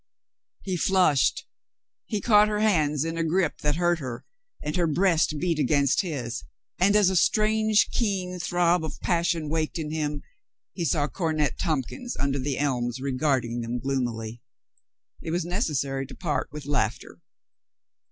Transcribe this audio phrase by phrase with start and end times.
[0.63, 1.45] He flushed.
[2.07, 4.25] He caught her hands in a grip that hurt her,
[4.63, 6.43] and her breast beat against his.
[6.79, 10.23] And, as a strange, keen throb of passion waked in him,
[10.73, 14.41] he saw Cornet Tompkins under the elms regarding them gloomily.
[15.21, 17.19] It was necessary to part with laughter.